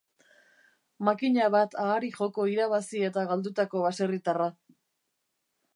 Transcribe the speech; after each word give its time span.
Makina 1.09 1.49
bat 1.55 1.77
ahari 1.83 2.09
joko 2.17 2.47
irabazi 2.53 3.05
eta 3.11 3.27
galdutako 3.33 3.87
baserritarra. 3.87 4.53